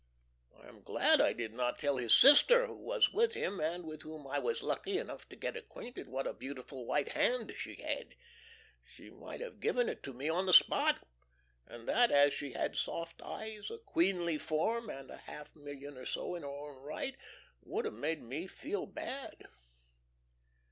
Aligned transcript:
I 0.59 0.67
am 0.67 0.81
glad 0.81 1.21
I 1.21 1.31
did 1.31 1.53
not 1.53 1.77
tell 1.77 1.97
his 1.97 2.15
sister, 2.19 2.65
who 2.65 2.75
was 2.81 3.13
with 3.13 3.33
him 3.33 3.59
and 3.59 3.83
with 3.85 4.01
whom 4.01 4.25
I 4.25 4.39
was 4.39 4.63
lucky 4.63 4.97
enough 4.97 5.29
to 5.29 5.35
get 5.35 5.55
acquainted, 5.55 6.07
what 6.09 6.25
a 6.25 6.33
beautiful 6.33 6.87
white 6.87 7.09
hand 7.09 7.53
she 7.55 7.75
had. 7.75 8.15
She 8.83 9.11
might 9.11 9.41
have 9.41 9.59
given 9.59 9.87
it 9.87 10.01
to 10.01 10.13
me 10.13 10.27
on 10.27 10.47
the 10.47 10.55
spot; 10.55 11.05
and 11.67 11.87
that, 11.87 12.09
as 12.09 12.33
she 12.33 12.53
had 12.53 12.77
soft 12.77 13.21
eyes, 13.21 13.69
a 13.69 13.77
queenly 13.77 14.39
form, 14.39 14.89
and 14.89 15.11
a 15.11 15.17
half 15.17 15.55
million 15.55 15.95
or 15.99 16.05
so 16.07 16.33
in 16.33 16.41
her 16.41 16.49
own 16.49 16.81
right, 16.81 17.15
would 17.61 17.85
have 17.85 17.93
made 17.93 18.23
me 18.23 18.47
feel 18.47 18.87
bad. 18.87 19.45